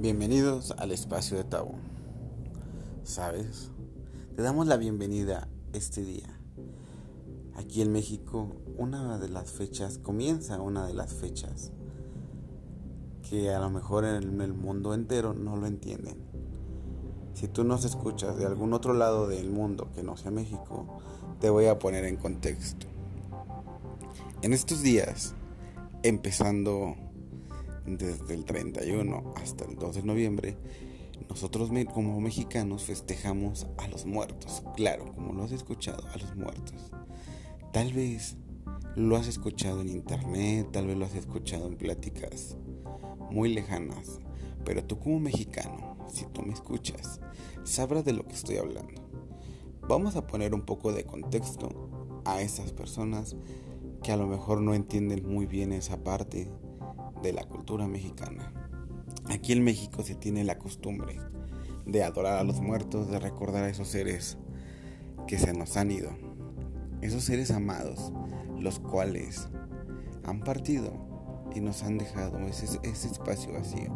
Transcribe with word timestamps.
Bienvenidos 0.00 0.70
al 0.78 0.92
espacio 0.92 1.36
de 1.36 1.44
Tabú. 1.44 1.74
¿Sabes? 3.04 3.70
Te 4.34 4.40
damos 4.40 4.66
la 4.66 4.78
bienvenida 4.78 5.46
este 5.74 6.02
día. 6.02 6.40
Aquí 7.54 7.82
en 7.82 7.92
México, 7.92 8.48
una 8.78 9.18
de 9.18 9.28
las 9.28 9.50
fechas, 9.50 9.98
comienza 9.98 10.58
una 10.58 10.86
de 10.86 10.94
las 10.94 11.12
fechas 11.12 11.72
que 13.28 13.50
a 13.50 13.60
lo 13.60 13.68
mejor 13.68 14.06
en 14.06 14.40
el 14.40 14.54
mundo 14.54 14.94
entero 14.94 15.34
no 15.34 15.58
lo 15.58 15.66
entienden. 15.66 16.16
Si 17.34 17.46
tú 17.46 17.64
nos 17.64 17.84
escuchas 17.84 18.38
de 18.38 18.46
algún 18.46 18.72
otro 18.72 18.94
lado 18.94 19.28
del 19.28 19.50
mundo 19.50 19.90
que 19.94 20.02
no 20.02 20.16
sea 20.16 20.30
México, 20.30 20.86
te 21.40 21.50
voy 21.50 21.66
a 21.66 21.78
poner 21.78 22.06
en 22.06 22.16
contexto. 22.16 22.86
En 24.40 24.54
estos 24.54 24.80
días, 24.80 25.34
empezando 26.02 26.96
desde 27.96 28.34
el 28.34 28.44
31 28.44 29.34
hasta 29.36 29.64
el 29.64 29.76
2 29.76 29.96
de 29.96 30.02
noviembre, 30.02 30.56
nosotros 31.28 31.70
como 31.92 32.20
mexicanos 32.20 32.84
festejamos 32.84 33.66
a 33.78 33.88
los 33.88 34.06
muertos. 34.06 34.62
Claro, 34.76 35.12
como 35.14 35.32
lo 35.32 35.44
has 35.44 35.52
escuchado, 35.52 36.06
a 36.08 36.16
los 36.18 36.34
muertos. 36.34 36.92
Tal 37.72 37.92
vez 37.92 38.36
lo 38.96 39.16
has 39.16 39.28
escuchado 39.28 39.80
en 39.80 39.88
internet, 39.88 40.68
tal 40.72 40.86
vez 40.86 40.96
lo 40.96 41.04
has 41.04 41.14
escuchado 41.14 41.68
en 41.68 41.76
pláticas 41.76 42.56
muy 43.30 43.52
lejanas, 43.54 44.18
pero 44.64 44.84
tú 44.84 44.98
como 44.98 45.20
mexicano, 45.20 45.96
si 46.12 46.26
tú 46.26 46.42
me 46.42 46.52
escuchas, 46.52 47.20
sabrás 47.62 48.04
de 48.04 48.12
lo 48.12 48.26
que 48.26 48.34
estoy 48.34 48.56
hablando. 48.56 49.00
Vamos 49.88 50.16
a 50.16 50.26
poner 50.26 50.54
un 50.54 50.62
poco 50.62 50.92
de 50.92 51.04
contexto 51.04 52.22
a 52.24 52.42
esas 52.42 52.72
personas 52.72 53.36
que 54.02 54.12
a 54.12 54.16
lo 54.16 54.26
mejor 54.26 54.60
no 54.60 54.74
entienden 54.74 55.28
muy 55.28 55.46
bien 55.46 55.72
esa 55.72 56.02
parte 56.02 56.48
de 57.22 57.32
la 57.32 57.44
cultura 57.44 57.86
mexicana. 57.86 58.52
Aquí 59.26 59.52
en 59.52 59.62
México 59.62 60.02
se 60.02 60.14
tiene 60.14 60.44
la 60.44 60.58
costumbre 60.58 61.18
de 61.86 62.04
adorar 62.04 62.38
a 62.38 62.44
los 62.44 62.60
muertos, 62.60 63.10
de 63.10 63.18
recordar 63.18 63.64
a 63.64 63.68
esos 63.68 63.88
seres 63.88 64.38
que 65.26 65.38
se 65.38 65.52
nos 65.52 65.76
han 65.76 65.90
ido, 65.90 66.10
esos 67.02 67.24
seres 67.24 67.50
amados, 67.50 68.12
los 68.58 68.78
cuales 68.78 69.48
han 70.24 70.40
partido 70.40 70.92
y 71.54 71.60
nos 71.60 71.82
han 71.82 71.98
dejado 71.98 72.38
ese, 72.40 72.80
espacio 72.84 73.52
vacío. 73.52 73.92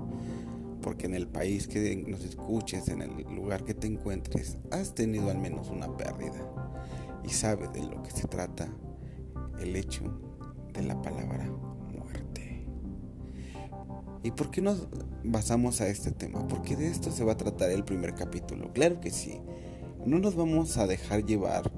Porque 0.82 1.06
en 1.06 1.14
el 1.14 1.26
país 1.26 1.66
que 1.66 1.96
nos 2.06 2.24
escuches, 2.24 2.88
en 2.88 3.02
el 3.02 3.10
lugar 3.34 3.64
que 3.64 3.74
te 3.74 3.86
encuentres, 3.86 4.58
has 4.70 4.94
tenido 4.94 5.30
al 5.30 5.38
menos 5.38 5.70
una 5.70 5.96
pérdida 5.96 6.46
y 7.24 7.30
sabes 7.30 7.72
de 7.72 7.84
lo 7.84 8.02
que 8.02 8.10
se 8.10 8.28
trata 8.28 8.68
el 9.60 9.76
hecho 9.76 10.04
de 10.74 10.82
la 10.82 11.00
palabra. 11.00 11.48
¿Y 14.24 14.30
por 14.30 14.50
qué 14.50 14.62
nos 14.62 14.88
basamos 15.22 15.82
a 15.82 15.88
este 15.88 16.10
tema? 16.10 16.48
Porque 16.48 16.76
de 16.76 16.88
esto 16.88 17.12
se 17.12 17.24
va 17.24 17.32
a 17.32 17.36
tratar 17.36 17.70
el 17.70 17.84
primer 17.84 18.14
capítulo. 18.14 18.72
Claro 18.72 18.98
que 18.98 19.10
sí. 19.10 19.38
No 20.06 20.18
nos 20.18 20.34
vamos 20.34 20.78
a 20.78 20.86
dejar 20.86 21.26
llevar 21.26 21.70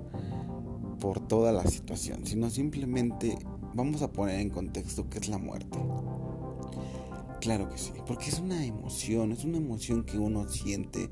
por 1.00 1.26
toda 1.26 1.50
la 1.50 1.64
situación, 1.66 2.24
sino 2.24 2.48
simplemente 2.48 3.36
vamos 3.74 4.00
a 4.02 4.12
poner 4.12 4.38
en 4.38 4.50
contexto 4.50 5.10
qué 5.10 5.18
es 5.18 5.28
la 5.28 5.38
muerte. 5.38 5.76
Claro 7.40 7.68
que 7.68 7.78
sí, 7.78 7.92
porque 8.06 8.30
es 8.30 8.38
una 8.38 8.64
emoción, 8.64 9.32
es 9.32 9.44
una 9.44 9.58
emoción 9.58 10.04
que 10.04 10.16
uno 10.18 10.48
siente, 10.48 11.10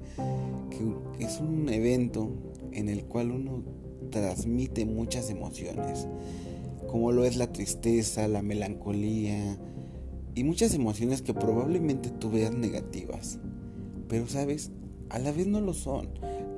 que 0.70 1.24
es 1.24 1.40
un 1.40 1.68
evento 1.68 2.30
en 2.70 2.88
el 2.88 3.06
cual 3.06 3.32
uno 3.32 3.62
transmite 4.10 4.86
muchas 4.86 5.30
emociones 5.30 6.06
como 6.94 7.10
lo 7.10 7.24
es 7.24 7.36
la 7.36 7.50
tristeza, 7.50 8.28
la 8.28 8.40
melancolía 8.40 9.58
y 10.34 10.44
muchas 10.44 10.74
emociones 10.74 11.22
que 11.22 11.34
probablemente 11.34 12.10
tú 12.10 12.30
veas 12.30 12.52
negativas. 12.52 13.38
Pero 14.08 14.26
sabes, 14.26 14.70
a 15.10 15.18
la 15.18 15.32
vez 15.32 15.46
no 15.46 15.60
lo 15.60 15.74
son. 15.74 16.08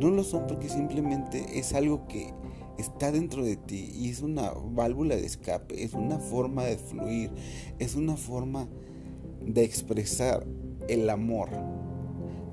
No 0.01 0.11
lo 0.11 0.25
son 0.25 0.47
porque 0.47 0.69
simplemente 0.69 1.59
es 1.59 1.75
algo 1.75 2.07
que 2.09 2.33
está 2.79 3.11
dentro 3.11 3.45
de 3.45 3.57
ti 3.57 3.91
y 3.95 4.11
es 4.11 4.21
una 4.21 4.51
válvula 4.51 5.17
de 5.17 5.25
escape, 5.25 5.83
es 5.83 5.95
una 5.95 6.19
forma 6.19 6.65
de 6.65 6.77
fluir, 6.77 7.31
es 7.79 7.95
una 7.95 8.17
forma 8.17 8.69
de 9.45 9.65
expresar 9.65 10.47
el 10.89 11.09
amor 11.09 11.51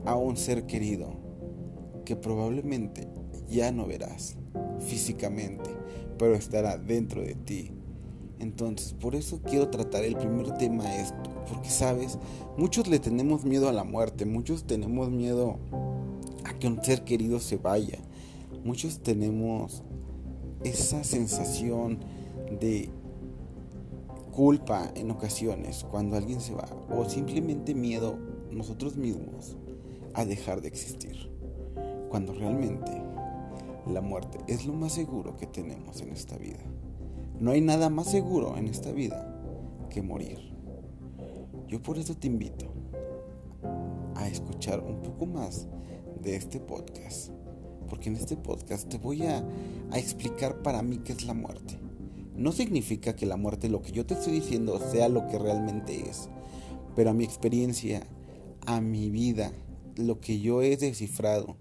a 0.06 0.16
un 0.16 0.38
ser 0.38 0.66
querido 0.66 1.13
que 2.06 2.16
probablemente 2.16 3.07
ya 3.47 3.72
no 3.72 3.85
verás 3.85 4.38
físicamente, 4.79 5.69
pero 6.17 6.35
estará 6.35 6.78
dentro 6.78 7.22
de 7.22 7.35
ti. 7.35 7.72
Entonces, 8.39 8.94
por 8.94 9.16
eso 9.16 9.39
quiero 9.44 9.69
tratar 9.69 10.03
el 10.03 10.16
primer 10.16 10.57
tema 10.57 10.95
esto, 10.95 11.29
porque 11.49 11.69
sabes, 11.69 12.17
muchos 12.57 12.88
le 12.88 12.99
tenemos 12.99 13.45
miedo 13.45 13.69
a 13.69 13.73
la 13.73 13.83
muerte, 13.83 14.25
muchos 14.25 14.66
tenemos 14.66 15.09
miedo 15.09 15.59
a 16.44 16.57
que 16.59 16.67
un 16.67 16.83
ser 16.83 17.03
querido 17.03 17.39
se 17.39 17.57
vaya, 17.57 17.99
muchos 18.63 18.99
tenemos 18.99 19.83
esa 20.63 21.03
sensación 21.03 21.99
de 22.59 22.89
culpa 24.31 24.91
en 24.95 25.11
ocasiones 25.11 25.85
cuando 25.89 26.17
alguien 26.17 26.41
se 26.41 26.53
va, 26.53 26.67
o 26.89 27.07
simplemente 27.07 27.73
miedo 27.75 28.17
nosotros 28.51 28.97
mismos 28.97 29.57
a 30.13 30.25
dejar 30.25 30.61
de 30.61 30.67
existir, 30.67 31.29
cuando 32.09 32.33
realmente 32.33 32.91
la 33.91 34.01
muerte 34.01 34.39
es 34.47 34.65
lo 34.65 34.73
más 34.73 34.94
seguro 34.94 35.35
que 35.38 35.45
tenemos 35.45 36.01
en 36.01 36.09
esta 36.09 36.38
vida. 36.38 36.59
No 37.39 37.51
hay 37.51 37.61
nada 37.61 37.89
más 37.89 38.09
seguro 38.11 38.57
en 38.57 38.67
esta 38.67 38.91
vida 38.91 39.29
que 39.89 40.01
morir. 40.01 40.53
Yo 41.67 41.81
por 41.81 41.97
eso 41.97 42.16
te 42.16 42.27
invito 42.27 42.71
a 44.16 44.27
escuchar 44.27 44.79
un 44.79 45.01
poco 45.01 45.25
más 45.25 45.67
de 46.21 46.35
este 46.35 46.59
podcast. 46.59 47.31
Porque 47.89 48.09
en 48.09 48.16
este 48.16 48.38
podcast 48.38 48.88
te 48.88 48.97
voy 48.97 49.23
a, 49.23 49.44
explicar 49.94 50.61
para 50.63 50.81
mí 50.81 50.99
qué 50.99 51.13
es 51.13 51.25
la 51.25 51.33
muerte. 51.33 51.77
No 52.35 52.51
significa 52.51 53.16
que 53.16 53.25
la 53.25 53.38
muerte, 53.38 53.69
lo 53.69 53.81
que 53.81 53.91
yo 53.91 54.05
te 54.05 54.15
estoy 54.15 54.33
diciendo, 54.33 54.79
sea 54.91 55.09
lo 55.09 55.27
que 55.27 55.38
realmente 55.38 56.09
es. 56.09 56.29
Pero 56.95 57.11
a 57.11 57.13
mi 57.13 57.23
experiencia, 57.23 58.07
a 58.65 58.81
mi 58.81 59.09
vida, 59.09 59.51
lo 59.95 60.19
que 60.19 60.39
yo 60.39 60.61
he 60.61 60.77
descifrado, 60.77 61.57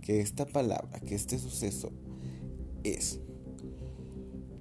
que 0.00 0.20
esta 0.20 0.46
palabra, 0.46 1.00
que 1.00 1.14
este 1.14 1.38
suceso 1.38 1.90
es. 2.84 3.20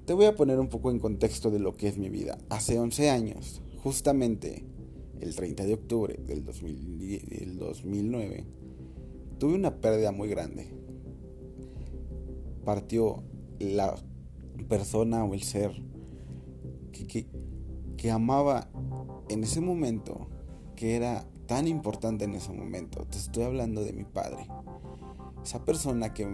Te 0.06 0.14
voy 0.14 0.26
a 0.26 0.36
poner 0.36 0.60
un 0.60 0.68
poco 0.68 0.92
en 0.92 1.00
contexto 1.00 1.50
de 1.50 1.58
lo 1.58 1.76
que 1.76 1.88
es 1.88 1.98
mi 1.98 2.10
vida. 2.10 2.38
Hace 2.50 2.80
11 2.80 3.10
años, 3.10 3.64
justamente 3.82 4.64
el 5.20 5.36
30 5.36 5.66
de 5.66 5.74
octubre 5.74 6.20
del, 6.28 6.46
2009, 6.46 8.46
tuve 9.40 9.56
una 9.56 9.82
pérdida 9.82 10.12
muy 10.12 10.30
grande. 10.30 10.68
Partió 12.64 13.24
la 13.60 13.96
persona 14.70 15.26
o 15.26 15.34
el 15.34 15.42
ser 15.42 15.72
que, 16.92 17.26
que 17.98 18.12
amaba 18.12 18.70
en 19.30 19.44
ese 19.44 19.60
momento, 19.60 20.28
que 20.76 20.96
era 20.96 21.26
tan 21.48 21.68
importante 21.68 22.26
en 22.26 22.36
ese 22.36 22.54
momento. 22.54 23.08
Te 23.10 23.18
estoy 23.18 23.46
hablando 23.46 23.84
de 23.84 23.94
mi 23.94 24.04
padre 24.04 24.46
esa 25.46 25.64
persona 25.64 26.14
que 26.14 26.28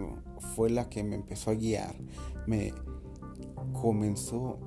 fue 0.56 0.70
la 0.70 0.88
que 0.88 1.04
me 1.04 1.16
empezó 1.16 1.50
a 1.50 1.54
guiar, 1.54 1.94
me 2.46 2.72
comenzó 3.82 4.58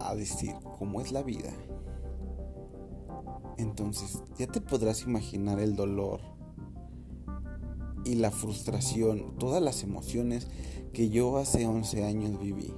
a 0.00 0.14
decir 0.14 0.54
cómo 0.78 1.02
es 1.02 1.12
la 1.12 1.22
vida. 1.22 1.52
Entonces 3.58 4.22
ya 4.38 4.46
te 4.46 4.62
podrás 4.62 5.02
imaginar 5.02 5.60
el 5.60 5.76
dolor 5.76 6.20
y 8.06 8.14
la 8.14 8.30
frustración, 8.30 9.36
todas 9.38 9.62
las 9.62 9.82
emociones 9.82 10.48
que 10.94 11.10
yo 11.10 11.36
hace 11.36 11.66
11 11.66 12.04
años 12.04 12.40
viví. 12.40 12.72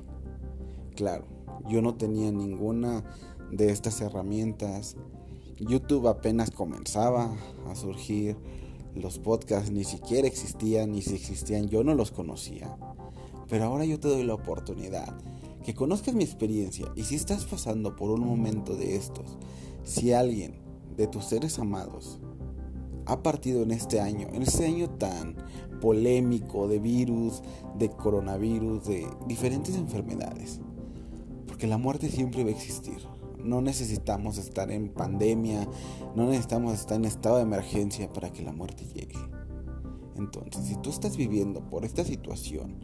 Claro, 0.96 1.26
yo 1.68 1.80
no 1.80 1.94
tenía 1.94 2.32
ninguna 2.32 3.04
de 3.52 3.70
estas 3.70 4.00
herramientas. 4.00 4.96
YouTube 5.60 6.08
apenas 6.08 6.50
comenzaba 6.50 7.36
a 7.68 7.76
surgir 7.76 8.36
los 8.96 9.20
podcasts 9.20 9.70
ni 9.70 9.84
siquiera 9.84 10.26
existían, 10.26 10.90
ni 10.90 11.02
si 11.02 11.14
existían 11.14 11.68
yo 11.68 11.84
no 11.84 11.94
los 11.94 12.10
conocía. 12.10 12.76
Pero 13.48 13.64
ahora 13.64 13.84
yo 13.84 13.98
te 13.98 14.08
doy 14.08 14.24
la 14.24 14.34
oportunidad 14.34 15.16
que 15.64 15.74
conozcas 15.74 16.14
mi 16.14 16.24
experiencia 16.24 16.86
y 16.96 17.04
si 17.04 17.14
estás 17.14 17.44
pasando 17.44 17.96
por 17.96 18.10
un 18.10 18.26
momento 18.26 18.74
de 18.74 18.96
estos, 18.96 19.38
si 19.84 20.12
alguien 20.12 20.54
de 20.96 21.06
tus 21.06 21.24
seres 21.24 21.58
amados 21.58 22.18
ha 23.06 23.22
partido 23.22 23.62
en 23.62 23.70
este 23.70 24.00
año, 24.00 24.28
en 24.32 24.42
este 24.42 24.66
año 24.66 24.90
tan 24.90 25.36
polémico 25.80 26.68
de 26.68 26.78
virus, 26.78 27.42
de 27.78 27.88
coronavirus, 27.90 28.86
de 28.86 29.06
diferentes 29.26 29.76
enfermedades, 29.76 30.60
porque 31.46 31.66
la 31.66 31.78
muerte 31.78 32.10
siempre 32.10 32.44
va 32.44 32.50
a 32.50 32.52
existir. 32.52 32.98
No 33.42 33.62
necesitamos 33.62 34.36
estar 34.36 34.70
en 34.70 34.88
pandemia, 34.88 35.66
no 36.14 36.26
necesitamos 36.26 36.74
estar 36.74 36.96
en 36.96 37.04
estado 37.04 37.36
de 37.36 37.42
emergencia 37.42 38.12
para 38.12 38.30
que 38.30 38.42
la 38.42 38.52
muerte 38.52 38.84
llegue. 38.94 39.18
Entonces, 40.16 40.66
si 40.66 40.76
tú 40.76 40.90
estás 40.90 41.16
viviendo 41.16 41.60
por 41.60 41.84
esta 41.84 42.04
situación, 42.04 42.74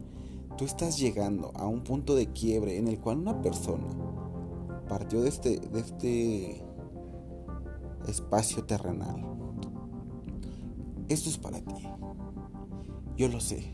tú 0.57 0.65
estás 0.65 0.97
llegando 0.97 1.51
a 1.55 1.67
un 1.67 1.83
punto 1.83 2.15
de 2.15 2.27
quiebre 2.27 2.77
en 2.77 2.87
el 2.87 2.99
cual 2.99 3.17
una 3.17 3.41
persona 3.41 3.87
partió 4.87 5.21
de 5.21 5.29
este, 5.29 5.59
de 5.59 5.79
este, 5.79 6.63
espacio 8.07 8.63
terrenal. 8.63 9.25
Esto 11.09 11.29
es 11.29 11.37
para 11.37 11.59
ti. 11.59 11.87
Yo 13.17 13.27
lo 13.27 13.39
sé. 13.39 13.73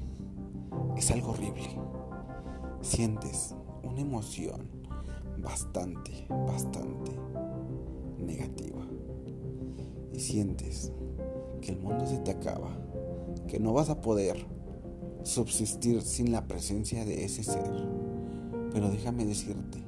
Es 0.97 1.11
algo 1.11 1.31
horrible. 1.31 1.69
Sientes 2.81 3.55
una 3.83 4.01
emoción 4.01 4.69
bastante, 5.37 6.27
bastante 6.29 7.11
negativa. 8.17 8.81
Y 10.13 10.19
sientes 10.19 10.91
que 11.61 11.71
el 11.71 11.79
mundo 11.79 12.05
se 12.05 12.17
te 12.19 12.31
acaba, 12.31 12.69
que 13.47 13.59
no 13.59 13.73
vas 13.73 13.89
a 13.89 14.01
poder 14.01 14.45
subsistir 15.23 16.01
sin 16.01 16.31
la 16.31 16.47
presencia 16.47 17.05
de 17.05 17.25
ese 17.25 17.43
ser. 17.43 17.71
Pero 18.73 18.89
déjame 18.89 19.25
decirte 19.25 19.79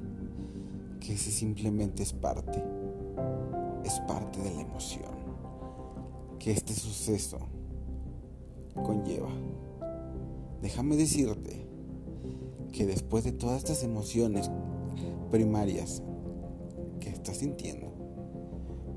que 1.00 1.14
ese 1.14 1.30
simplemente 1.30 2.02
es 2.02 2.12
parte, 2.12 2.62
es 3.84 4.00
parte 4.00 4.40
de 4.40 4.54
la 4.54 4.60
emoción 4.60 5.14
que 6.38 6.52
este 6.52 6.74
suceso 6.74 7.38
conlleva. 8.82 9.30
Déjame 10.60 10.96
decirte 10.96 11.66
que 12.72 12.86
después 12.86 13.24
de 13.24 13.32
todas 13.32 13.58
estas 13.58 13.82
emociones 13.82 14.50
primarias 15.30 16.02
que 17.00 17.10
estás 17.10 17.38
sintiendo, 17.38 17.92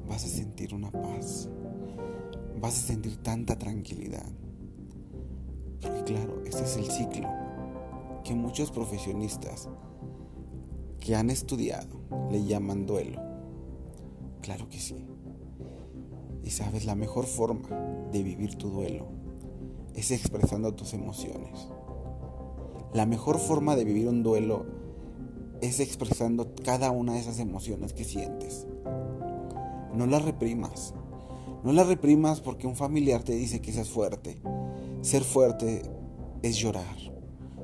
vas 0.08 0.24
a 0.24 0.28
sentir 0.28 0.74
una 0.74 0.92
paz, 0.92 1.50
vas 2.60 2.78
a 2.78 2.88
sentir 2.88 3.18
tanta 3.18 3.58
tranquilidad. 3.58 4.26
Porque 5.82 6.04
claro, 6.04 6.44
este 6.46 6.64
es 6.64 6.78
el 6.78 6.90
ciclo 6.90 7.28
que 8.24 8.34
muchos 8.34 8.72
profesionistas 8.72 9.70
que 11.00 11.16
han 11.16 11.30
estudiado 11.30 12.00
le 12.30 12.44
llaman 12.44 12.86
duelo. 12.86 13.22
Claro 14.42 14.68
que 14.70 14.80
sí. 14.80 15.08
Y 16.44 16.50
sabes, 16.50 16.86
la 16.86 16.96
mejor 16.96 17.26
forma 17.26 17.70
de 18.12 18.24
vivir 18.24 18.56
tu 18.56 18.70
duelo 18.70 19.08
es 19.94 20.12
expresando 20.12 20.74
tus 20.74 20.94
emociones. 20.94 21.68
La 22.94 23.06
mejor 23.06 23.40
forma 23.40 23.76
de 23.76 23.84
vivir 23.84 24.08
un 24.08 24.24
duelo 24.24 24.66
es 25.62 25.80
expresando 25.80 26.54
cada 26.64 26.92
una 26.92 27.14
de 27.14 27.20
esas 27.20 27.40
emociones 27.40 27.94
que 27.94 28.04
sientes. 28.04 28.68
No 29.94 30.06
las 30.06 30.24
reprimas. 30.24 30.94
No 31.64 31.74
las 31.74 31.88
reprimas 31.88 32.42
porque 32.42 32.68
un 32.68 32.76
familiar 32.76 33.24
te 33.24 33.34
dice 33.34 33.62
que 33.62 33.74
seas 33.74 33.90
fuerte. 33.90 34.40
Ser 35.08 35.24
fuerte 35.24 35.84
es 36.44 36.58
llorar. 36.58 36.98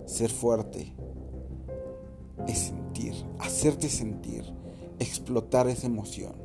Ser 0.06 0.30
fuerte 0.30 0.95
es 2.48 2.57
sentir, 2.57 3.13
hacerte 3.38 3.90
sentir, 3.90 4.45
explotar 4.98 5.68
esa 5.68 5.88
emoción. 5.88 6.36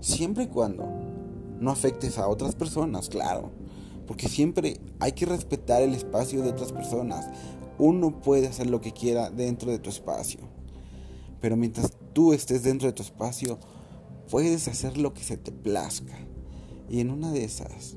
Siempre 0.00 0.44
y 0.44 0.48
cuando 0.48 0.84
no 1.58 1.70
afectes 1.70 2.18
a 2.18 2.28
otras 2.28 2.54
personas, 2.54 3.08
claro. 3.08 3.52
Porque 4.06 4.28
siempre 4.28 4.78
hay 5.00 5.12
que 5.12 5.24
respetar 5.24 5.80
el 5.80 5.94
espacio 5.94 6.42
de 6.42 6.50
otras 6.50 6.72
personas. 6.72 7.30
Uno 7.78 8.20
puede 8.20 8.48
hacer 8.48 8.68
lo 8.68 8.82
que 8.82 8.92
quiera 8.92 9.30
dentro 9.30 9.70
de 9.70 9.78
tu 9.78 9.88
espacio. 9.88 10.40
Pero 11.40 11.56
mientras 11.56 11.94
tú 12.12 12.34
estés 12.34 12.62
dentro 12.64 12.86
de 12.86 12.92
tu 12.92 13.02
espacio, 13.02 13.58
puedes 14.30 14.68
hacer 14.68 14.98
lo 14.98 15.14
que 15.14 15.22
se 15.22 15.38
te 15.38 15.52
plazca. 15.52 16.18
Y 16.90 17.00
en 17.00 17.12
una 17.12 17.32
de 17.32 17.44
esas, 17.44 17.96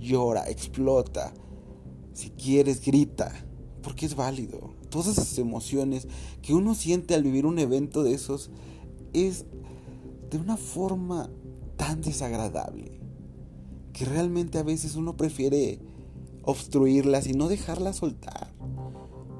llora, 0.00 0.48
explota. 0.48 1.34
Si 2.16 2.30
quieres, 2.30 2.80
grita. 2.82 3.30
Porque 3.82 4.06
es 4.06 4.16
válido. 4.16 4.72
Todas 4.88 5.08
esas 5.08 5.36
emociones 5.36 6.08
que 6.40 6.54
uno 6.54 6.74
siente 6.74 7.14
al 7.14 7.22
vivir 7.22 7.44
un 7.44 7.58
evento 7.58 8.02
de 8.02 8.14
esos 8.14 8.50
es 9.12 9.44
de 10.30 10.38
una 10.38 10.56
forma 10.56 11.28
tan 11.76 12.00
desagradable 12.00 12.98
que 13.92 14.06
realmente 14.06 14.56
a 14.56 14.62
veces 14.62 14.96
uno 14.96 15.18
prefiere 15.18 15.78
obstruirlas 16.42 17.26
y 17.26 17.34
no 17.34 17.48
dejarlas 17.48 17.96
soltar. 17.96 18.50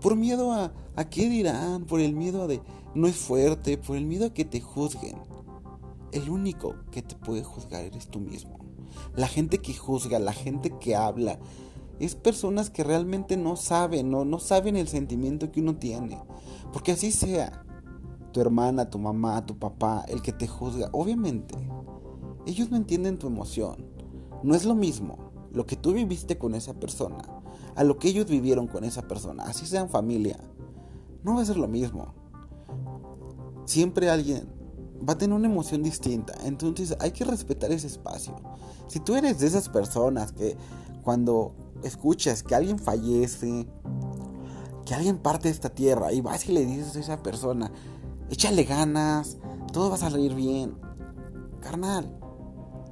Por 0.02 0.14
miedo 0.14 0.52
a, 0.52 0.74
a 0.96 1.08
qué 1.08 1.30
dirán, 1.30 1.86
por 1.86 2.00
el 2.00 2.12
miedo 2.12 2.42
a 2.42 2.46
de 2.46 2.60
no 2.94 3.06
es 3.06 3.16
fuerte, 3.16 3.78
por 3.78 3.96
el 3.96 4.04
miedo 4.04 4.26
a 4.26 4.34
que 4.34 4.44
te 4.44 4.60
juzguen. 4.60 5.16
El 6.12 6.28
único 6.28 6.74
que 6.90 7.00
te 7.00 7.14
puede 7.16 7.42
juzgar 7.42 7.86
eres 7.86 8.08
tú 8.08 8.20
mismo. 8.20 8.58
La 9.14 9.28
gente 9.28 9.58
que 9.58 9.72
juzga, 9.72 10.18
la 10.18 10.34
gente 10.34 10.74
que 10.78 10.94
habla, 10.94 11.38
es 11.98 12.14
personas 12.14 12.70
que 12.70 12.84
realmente 12.84 13.36
no 13.36 13.56
saben, 13.56 14.10
no, 14.10 14.24
no 14.24 14.38
saben 14.38 14.76
el 14.76 14.88
sentimiento 14.88 15.50
que 15.50 15.60
uno 15.60 15.76
tiene. 15.76 16.22
Porque 16.72 16.92
así 16.92 17.12
sea, 17.12 17.64
tu 18.32 18.40
hermana, 18.40 18.90
tu 18.90 18.98
mamá, 18.98 19.46
tu 19.46 19.58
papá, 19.58 20.04
el 20.08 20.22
que 20.22 20.32
te 20.32 20.46
juzga, 20.46 20.88
obviamente, 20.92 21.54
ellos 22.46 22.70
no 22.70 22.76
entienden 22.76 23.18
tu 23.18 23.26
emoción. 23.26 23.86
No 24.42 24.54
es 24.54 24.64
lo 24.64 24.74
mismo 24.74 25.32
lo 25.52 25.64
que 25.64 25.76
tú 25.76 25.92
viviste 25.92 26.36
con 26.36 26.54
esa 26.54 26.74
persona 26.74 27.36
a 27.76 27.84
lo 27.84 27.98
que 27.98 28.08
ellos 28.08 28.26
vivieron 28.26 28.66
con 28.66 28.84
esa 28.84 29.02
persona. 29.02 29.44
Así 29.44 29.66
sean 29.66 29.88
familia. 29.88 30.38
No 31.22 31.34
va 31.34 31.42
a 31.42 31.44
ser 31.44 31.58
lo 31.58 31.68
mismo. 31.68 32.14
Siempre 33.66 34.10
alguien 34.10 34.48
va 35.06 35.12
a 35.12 35.18
tener 35.18 35.36
una 35.36 35.46
emoción 35.46 35.82
distinta. 35.82 36.34
Entonces 36.44 36.96
hay 37.00 37.12
que 37.12 37.24
respetar 37.24 37.70
ese 37.70 37.86
espacio. 37.86 38.34
Si 38.88 38.98
tú 38.98 39.14
eres 39.14 39.38
de 39.38 39.46
esas 39.46 39.68
personas 39.68 40.32
que 40.32 40.56
cuando 41.02 41.54
escuchas 41.82 42.42
que 42.42 42.54
alguien 42.54 42.78
fallece, 42.78 43.66
que 44.84 44.94
alguien 44.94 45.18
parte 45.18 45.48
de 45.48 45.54
esta 45.54 45.70
tierra 45.70 46.12
y 46.12 46.20
vas 46.20 46.48
y 46.48 46.52
le 46.52 46.64
dices 46.64 46.96
a 46.96 47.00
esa 47.00 47.22
persona, 47.22 47.70
échale 48.30 48.64
ganas, 48.64 49.38
todo 49.72 49.90
va 49.90 49.96
a 49.96 49.98
salir 49.98 50.34
bien. 50.34 50.78
Carnal, 51.60 52.18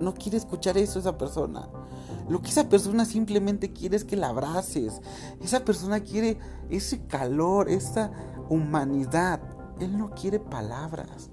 no 0.01 0.15
quiere 0.15 0.37
escuchar 0.37 0.77
eso 0.79 0.99
esa 0.99 1.17
persona. 1.17 1.69
Lo 2.29 2.41
que 2.41 2.49
esa 2.49 2.69
persona 2.69 3.05
simplemente 3.05 3.73
quiere 3.73 3.97
es 3.97 4.05
que 4.05 4.17
la 4.17 4.29
abraces. 4.29 5.01
Esa 5.43 5.65
persona 5.65 6.01
quiere 6.01 6.39
ese 6.71 7.07
calor, 7.07 7.69
esa 7.69 8.11
humanidad. 8.49 9.41
Él 9.79 9.99
no 9.99 10.11
quiere 10.11 10.41
palabras. 10.41 11.31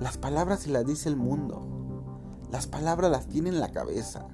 Las 0.00 0.18
palabras 0.18 0.60
se 0.60 0.70
las 0.70 0.86
dice 0.86 1.08
el 1.08 1.16
mundo. 1.16 1.60
Las 2.50 2.66
palabras 2.66 3.10
las 3.10 3.26
tiene 3.28 3.50
en 3.50 3.60
la 3.60 3.70
cabeza. 3.70 4.26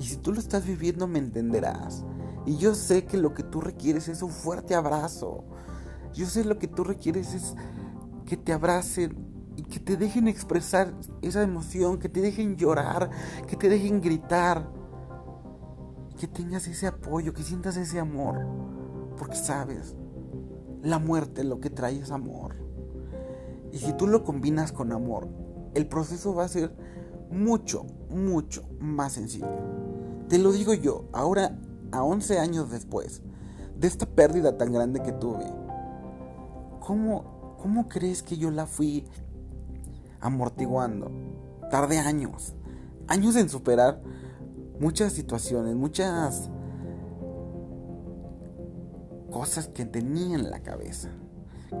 Y 0.00 0.04
si 0.04 0.16
tú 0.16 0.32
lo 0.32 0.40
estás 0.40 0.66
viviendo 0.66 1.06
me 1.06 1.18
entenderás. 1.18 2.04
Y 2.46 2.56
yo 2.56 2.74
sé 2.74 3.04
que 3.04 3.18
lo 3.18 3.34
que 3.34 3.42
tú 3.42 3.60
requieres 3.60 4.08
es 4.08 4.22
un 4.22 4.30
fuerte 4.30 4.74
abrazo. 4.74 5.44
Yo 6.14 6.26
sé 6.26 6.42
lo 6.44 6.58
que 6.58 6.66
tú 6.66 6.84
requieres 6.84 7.34
es 7.34 7.54
que 8.24 8.38
te 8.38 8.54
abracen 8.54 9.14
y 9.56 9.62
que 9.62 9.78
te 9.78 9.98
dejen 9.98 10.26
expresar 10.26 10.94
esa 11.20 11.42
emoción, 11.42 11.98
que 11.98 12.08
te 12.08 12.22
dejen 12.22 12.56
llorar, 12.56 13.10
que 13.46 13.56
te 13.56 13.68
dejen 13.68 14.00
gritar, 14.00 14.72
que 16.18 16.26
tengas 16.26 16.66
ese 16.66 16.86
apoyo, 16.86 17.34
que 17.34 17.42
sientas 17.42 17.76
ese 17.76 18.00
amor, 18.00 18.38
porque 19.18 19.36
sabes, 19.36 19.96
la 20.82 20.98
muerte 20.98 21.44
lo 21.44 21.60
que 21.60 21.68
trae 21.68 21.98
es 21.98 22.10
amor. 22.10 22.56
Y 23.70 23.78
si 23.78 23.92
tú 23.92 24.06
lo 24.06 24.24
combinas 24.24 24.72
con 24.72 24.92
amor, 24.92 25.28
el 25.74 25.86
proceso 25.86 26.34
va 26.34 26.44
a 26.44 26.48
ser 26.48 26.74
mucho, 27.30 27.84
mucho 28.08 28.64
más 28.80 29.12
sencillo. 29.12 29.89
Te 30.30 30.38
lo 30.38 30.52
digo 30.52 30.72
yo, 30.72 31.04
ahora 31.12 31.58
a 31.92 32.02
11 32.02 32.38
años 32.38 32.70
después 32.70 33.20
de 33.76 33.86
esta 33.86 34.06
pérdida 34.06 34.56
tan 34.56 34.72
grande 34.72 35.02
que 35.02 35.12
tuve, 35.12 35.44
¿cómo, 36.80 37.56
cómo 37.60 37.88
crees 37.88 38.22
que 38.22 38.38
yo 38.38 38.50
la 38.50 38.66
fui 38.66 39.04
amortiguando. 40.20 41.10
Tardé 41.70 41.98
años, 41.98 42.54
años 43.06 43.36
en 43.36 43.48
superar 43.48 44.00
muchas 44.78 45.12
situaciones, 45.12 45.74
muchas 45.74 46.50
cosas 49.30 49.68
que 49.68 49.84
tenía 49.84 50.36
en 50.36 50.50
la 50.50 50.60
cabeza, 50.60 51.10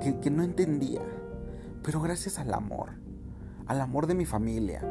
que, 0.00 0.30
no 0.30 0.42
entendía. 0.42 1.02
Pero 1.82 2.00
gracias 2.00 2.38
al 2.38 2.54
amor, 2.54 2.90
al 3.66 3.80
amor 3.80 4.06
de 4.06 4.14
mi 4.14 4.26
familia, 4.26 4.82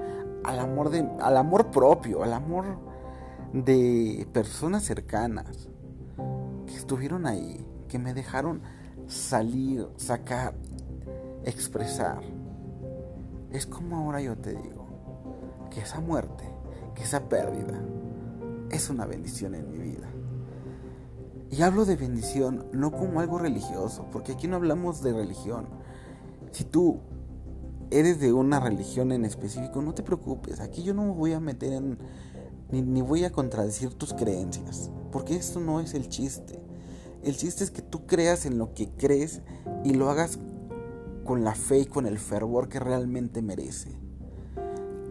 al 0.43 0.59
amor, 0.59 0.89
de, 0.89 1.07
al 1.21 1.37
amor 1.37 1.71
propio, 1.71 2.23
al 2.23 2.33
amor 2.33 2.88
de 3.53 4.27
personas 4.31 4.83
cercanas 4.83 5.69
que 6.67 6.75
estuvieron 6.75 7.25
ahí, 7.25 7.65
que 7.87 7.99
me 7.99 8.13
dejaron 8.13 8.61
salir, 9.07 9.87
sacar, 9.97 10.53
expresar. 11.43 12.21
Es 13.51 13.65
como 13.65 13.97
ahora 13.97 14.21
yo 14.21 14.37
te 14.37 14.51
digo, 14.51 14.87
que 15.71 15.81
esa 15.81 15.99
muerte, 15.99 16.43
que 16.95 17.03
esa 17.03 17.27
pérdida, 17.27 17.81
es 18.69 18.89
una 18.89 19.05
bendición 19.05 19.55
en 19.55 19.71
mi 19.71 19.79
vida. 19.79 20.07
Y 21.51 21.63
hablo 21.63 21.85
de 21.85 21.95
bendición 21.95 22.67
no 22.71 22.91
como 22.91 23.19
algo 23.19 23.39
religioso, 23.39 24.05
porque 24.11 24.33
aquí 24.33 24.47
no 24.47 24.57
hablamos 24.57 25.01
de 25.01 25.13
religión. 25.13 25.67
Si 26.51 26.63
tú 26.63 26.99
eres 27.89 28.19
de 28.19 28.31
una 28.31 28.59
religión 28.59 29.11
en 29.11 29.25
específico, 29.25 29.81
no 29.81 29.95
te 29.95 30.03
preocupes, 30.03 30.59
aquí 30.59 30.83
yo 30.83 30.93
no 30.93 31.05
me 31.05 31.13
voy 31.13 31.33
a 31.33 31.39
meter 31.39 31.73
en, 31.73 31.97
ni, 32.71 32.81
ni 32.81 33.01
voy 33.01 33.23
a 33.23 33.31
contradecir 33.31 33.93
tus 33.93 34.13
creencias, 34.13 34.91
porque 35.11 35.35
esto 35.35 35.59
no 35.59 35.79
es 35.79 35.93
el 35.93 36.09
chiste. 36.09 36.59
El 37.23 37.35
chiste 37.35 37.63
es 37.63 37.71
que 37.71 37.81
tú 37.81 38.05
creas 38.05 38.45
en 38.45 38.57
lo 38.57 38.73
que 38.73 38.89
crees 38.89 39.41
y 39.83 39.93
lo 39.93 40.09
hagas 40.09 40.39
con 41.29 41.43
la 41.43 41.53
fe 41.53 41.81
y 41.81 41.85
con 41.85 42.07
el 42.07 42.17
fervor 42.17 42.69
que 42.69 42.79
realmente 42.79 43.41
merece. 43.43 43.95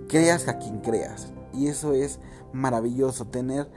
creas 0.09 0.49
a 0.49 0.59
quien 0.59 0.81
creas. 0.81 1.33
Y 1.53 1.69
eso 1.69 1.93
es 1.93 2.19
maravilloso, 2.53 3.27
tener 3.27 3.71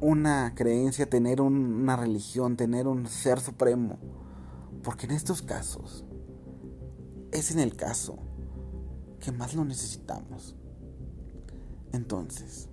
una 0.00 0.54
creencia, 0.54 1.08
tener 1.08 1.40
una 1.40 1.96
religión, 1.96 2.56
tener 2.56 2.86
un 2.86 3.06
ser 3.08 3.40
supremo. 3.40 3.98
Porque 4.84 5.06
en 5.06 5.12
estos 5.12 5.42
casos, 5.42 6.04
es 7.32 7.50
en 7.50 7.58
el 7.58 7.74
caso 7.74 8.18
que 9.18 9.32
más 9.32 9.54
lo 9.54 9.64
necesitamos. 9.64 10.54
Entonces, 11.92 12.68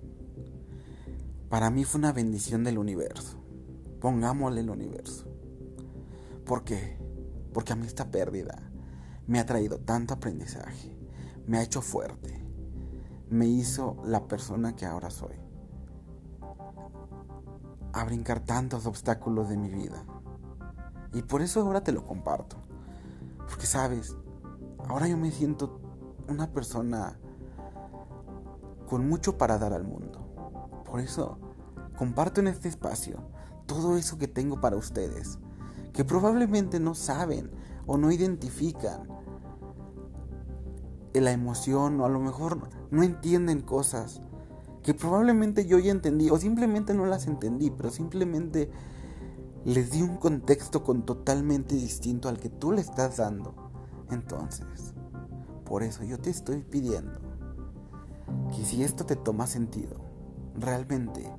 para 1.54 1.70
mí 1.70 1.84
fue 1.84 2.00
una 2.00 2.12
bendición 2.12 2.64
del 2.64 2.78
universo. 2.78 3.38
Pongámosle 4.00 4.62
el 4.62 4.70
universo. 4.70 5.24
¿Por 6.44 6.64
qué? 6.64 6.98
Porque 7.52 7.72
a 7.72 7.76
mí 7.76 7.86
esta 7.86 8.10
pérdida 8.10 8.58
me 9.28 9.38
ha 9.38 9.46
traído 9.46 9.78
tanto 9.78 10.14
aprendizaje, 10.14 10.98
me 11.46 11.58
ha 11.58 11.62
hecho 11.62 11.80
fuerte, 11.80 12.44
me 13.30 13.46
hizo 13.46 14.02
la 14.04 14.26
persona 14.26 14.74
que 14.74 14.84
ahora 14.84 15.10
soy. 15.10 15.36
A 17.92 18.02
brincar 18.04 18.40
tantos 18.40 18.84
obstáculos 18.86 19.48
de 19.48 19.56
mi 19.56 19.70
vida. 19.70 20.04
Y 21.12 21.22
por 21.22 21.40
eso 21.40 21.60
ahora 21.60 21.84
te 21.84 21.92
lo 21.92 22.04
comparto. 22.04 22.56
Porque 23.48 23.66
sabes, 23.66 24.16
ahora 24.88 25.06
yo 25.06 25.16
me 25.16 25.30
siento 25.30 25.80
una 26.26 26.50
persona 26.50 27.16
con 28.88 29.08
mucho 29.08 29.38
para 29.38 29.56
dar 29.56 29.72
al 29.72 29.84
mundo. 29.84 30.24
Por 30.84 30.98
eso 30.98 31.43
comparto 31.96 32.40
en 32.40 32.48
este 32.48 32.68
espacio 32.68 33.22
todo 33.66 33.96
eso 33.96 34.18
que 34.18 34.28
tengo 34.28 34.60
para 34.60 34.76
ustedes, 34.76 35.38
que 35.92 36.04
probablemente 36.04 36.80
no 36.80 36.94
saben 36.94 37.50
o 37.86 37.96
no 37.96 38.10
identifican 38.10 39.08
la 41.20 41.32
emoción 41.32 42.00
o 42.00 42.06
a 42.06 42.08
lo 42.08 42.20
mejor 42.20 42.68
no 42.90 43.02
entienden 43.02 43.60
cosas 43.60 44.20
que 44.82 44.94
probablemente 44.94 45.66
yo 45.66 45.78
ya 45.78 45.92
entendí 45.92 46.28
o 46.28 46.36
simplemente 46.36 46.92
no 46.92 47.06
las 47.06 47.26
entendí, 47.26 47.70
pero 47.70 47.90
simplemente 47.90 48.70
les 49.64 49.92
di 49.92 50.02
un 50.02 50.16
contexto 50.16 50.82
con 50.84 51.06
totalmente 51.06 51.74
distinto 51.74 52.28
al 52.28 52.38
que 52.38 52.50
tú 52.50 52.72
le 52.72 52.82
estás 52.82 53.16
dando. 53.16 53.54
Entonces, 54.10 54.92
por 55.64 55.82
eso 55.82 56.04
yo 56.04 56.18
te 56.18 56.28
estoy 56.28 56.62
pidiendo 56.62 57.18
que 58.54 58.64
si 58.64 58.82
esto 58.82 59.06
te 59.06 59.16
toma 59.16 59.46
sentido, 59.46 59.96
realmente 60.54 61.32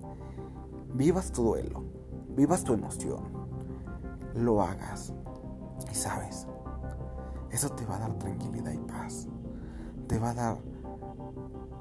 vivas 0.96 1.32
tu 1.34 1.44
duelo, 1.44 1.84
vivas 2.30 2.64
tu 2.64 2.74
emoción, 2.74 3.24
lo 4.34 4.62
hagas. 4.62 5.14
Y 5.92 5.96
sabes, 5.96 6.48
eso 7.52 7.70
te 7.72 7.86
va 7.86 7.98
a 7.98 8.00
dar 8.00 8.14
tranquilidad 8.18 8.72
y 8.72 8.78
paz, 8.78 9.28
te 10.08 10.18
va 10.18 10.30
a 10.30 10.34
dar 10.34 10.58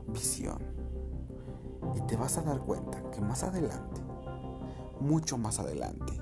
visión. 0.08 0.58
Y 1.94 2.00
te 2.02 2.16
vas 2.16 2.38
a 2.38 2.42
dar 2.42 2.60
cuenta 2.60 3.10
que 3.10 3.20
más 3.20 3.44
adelante, 3.44 4.00
mucho 5.00 5.38
más 5.38 5.60
adelante, 5.60 6.20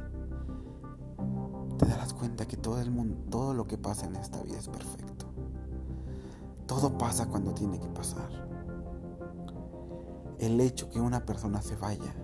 te 1.78 1.86
darás 1.86 2.12
cuenta 2.12 2.46
que 2.46 2.58
todo 2.58 2.78
el 2.80 2.90
mundo, 2.90 3.16
todo 3.30 3.54
lo 3.54 3.66
que 3.66 3.78
pasa 3.78 4.06
en 4.06 4.16
esta 4.16 4.42
vida 4.42 4.58
es 4.58 4.68
perfecto. 4.68 5.26
Todo 6.66 6.98
pasa 6.98 7.26
cuando 7.26 7.54
tiene 7.54 7.80
que 7.80 7.88
pasar. 7.88 8.28
El 10.38 10.60
hecho 10.60 10.90
que 10.90 11.00
una 11.00 11.24
persona 11.24 11.62
se 11.62 11.76
vaya 11.76 12.14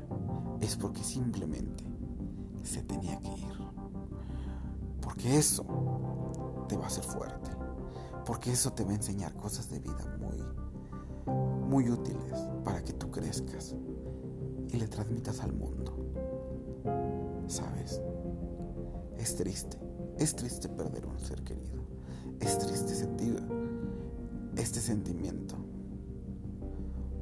es 0.61 0.77
porque 0.77 1.03
simplemente 1.03 1.85
se 2.63 2.83
tenía 2.83 3.19
que 3.21 3.29
ir. 3.29 3.59
Porque 5.01 5.39
eso 5.39 5.65
te 6.69 6.77
va 6.77 6.85
a 6.85 6.89
hacer 6.89 7.05
fuerte. 7.05 7.51
Porque 8.27 8.53
eso 8.53 8.73
te 8.73 8.85
va 8.85 8.91
a 8.91 8.95
enseñar 8.95 9.35
cosas 9.35 9.71
de 9.71 9.79
vida 9.79 10.19
muy, 10.19 10.45
muy 11.69 11.91
útiles 11.91 12.39
para 12.65 12.83
que 12.83 12.93
tú 12.93 13.11
crezcas 13.11 13.75
y 14.71 14.77
le 14.77 14.89
transmitas 14.89 15.41
al 15.41 15.53
mundo. 15.53 15.97
¿Sabes? 17.47 18.01
Es 19.17 19.37
triste. 19.37 19.79
Es 20.19 20.35
triste 20.35 20.69
perder 20.69 21.07
un 21.07 21.19
ser 21.19 21.43
querido. 21.43 21.83
Es 22.41 22.59
triste 22.59 22.95
sentir 22.95 23.43
este 24.57 24.81
sentimiento. 24.81 25.57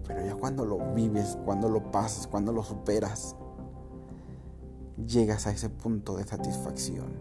Pero 0.07 0.25
ya 0.25 0.35
cuando 0.35 0.65
lo 0.65 0.95
vives, 0.95 1.37
cuando 1.45 1.69
lo 1.69 1.91
pasas, 1.91 2.27
cuando 2.27 2.53
lo 2.53 2.63
superas, 2.63 3.37
llegas 5.05 5.47
a 5.47 5.51
ese 5.51 5.69
punto 5.69 6.17
de 6.17 6.25
satisfacción 6.25 7.13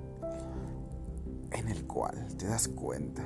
en 1.52 1.70
el 1.70 1.86
cual 1.88 2.28
te 2.38 2.48
das 2.48 2.68
cuenta 2.68 3.24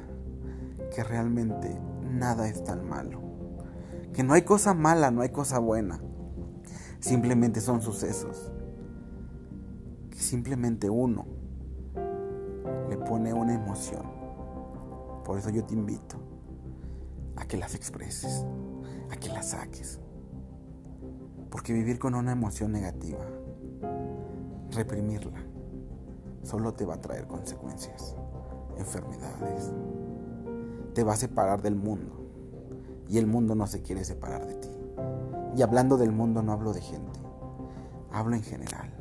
que 0.93 1.03
realmente 1.03 1.79
nada 2.03 2.47
es 2.47 2.63
tan 2.63 2.87
malo. 2.87 3.21
Que 4.13 4.23
no 4.23 4.33
hay 4.33 4.43
cosa 4.43 4.73
mala, 4.73 5.11
no 5.11 5.21
hay 5.21 5.29
cosa 5.29 5.59
buena. 5.59 5.99
Simplemente 6.99 7.61
son 7.61 7.81
sucesos. 7.81 8.51
Que 10.09 10.19
simplemente 10.19 10.89
uno 10.89 11.25
le 12.89 12.97
pone 12.97 13.33
una 13.33 13.53
emoción. 13.53 14.03
Por 15.23 15.37
eso 15.37 15.49
yo 15.49 15.63
te 15.63 15.73
invito 15.73 16.17
a 17.35 17.45
que 17.45 17.57
las 17.57 17.75
expreses, 17.75 18.45
a 19.11 19.15
que 19.15 19.29
las 19.29 19.49
saques. 19.49 19.99
Porque 21.49 21.73
vivir 21.73 21.99
con 21.99 22.15
una 22.15 22.31
emoción 22.31 22.71
negativa, 22.71 23.25
reprimirla, 24.71 25.39
solo 26.43 26.73
te 26.73 26.85
va 26.85 26.95
a 26.95 27.01
traer 27.01 27.27
consecuencias, 27.27 28.15
enfermedades. 28.77 29.71
Te 30.93 31.03
va 31.03 31.13
a 31.13 31.17
separar 31.17 31.61
del 31.61 31.75
mundo. 31.75 32.15
Y 33.07 33.17
el 33.17 33.25
mundo 33.25 33.55
no 33.55 33.65
se 33.65 33.81
quiere 33.81 34.03
separar 34.05 34.45
de 34.45 34.55
ti. 34.55 34.69
Y 35.57 35.61
hablando 35.63 35.97
del 35.97 36.11
mundo 36.11 36.43
no 36.43 36.53
hablo 36.53 36.73
de 36.73 36.81
gente, 36.81 37.19
hablo 38.11 38.35
en 38.35 38.43
general. 38.43 38.93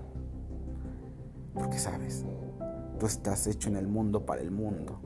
Porque 1.52 1.78
sabes, 1.78 2.24
tú 2.98 3.06
estás 3.06 3.46
hecho 3.46 3.68
en 3.68 3.76
el 3.76 3.88
mundo 3.88 4.24
para 4.24 4.40
el 4.40 4.50
mundo 4.50 5.00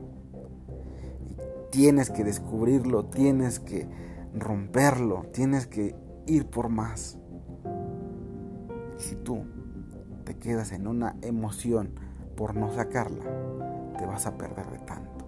tienes 1.73 2.11
que 2.11 2.23
descubrirlo, 2.23 3.05
tienes 3.05 3.59
que 3.59 3.87
romperlo, 4.33 5.25
tienes 5.33 5.67
que 5.67 5.95
ir 6.25 6.47
por 6.47 6.69
más. 6.69 7.17
si 8.97 9.15
tú 9.15 9.45
te 10.23 10.37
quedas 10.37 10.71
en 10.71 10.87
una 10.87 11.17
emoción 11.21 11.93
por 12.37 12.55
no 12.55 12.71
sacarla, 12.71 13.25
te 13.97 14.05
vas 14.05 14.25
a 14.25 14.37
perder 14.37 14.69
de 14.71 14.79
tanto. 14.79 15.25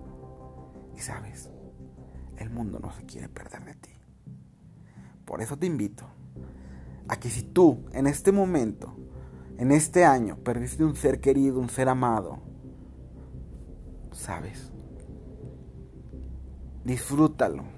Y 0.95 0.99
sabes, 0.99 1.49
el 2.37 2.49
mundo 2.49 2.79
no 2.79 2.91
se 2.91 3.05
quiere 3.05 3.27
perder 3.27 3.65
de 3.65 3.73
ti. 3.75 3.91
Por 5.25 5.41
eso 5.41 5.57
te 5.57 5.65
invito 5.65 6.05
a 7.07 7.17
que 7.17 7.29
si 7.29 7.43
tú 7.43 7.83
en 7.91 8.07
este 8.07 8.31
momento, 8.31 8.95
en 9.57 9.71
este 9.71 10.05
año, 10.05 10.37
perdiste 10.37 10.83
un 10.83 10.95
ser 10.95 11.19
querido, 11.19 11.59
un 11.59 11.69
ser 11.69 11.89
amado, 11.89 12.39
sabes, 14.11 14.71
disfrútalo. 16.83 17.74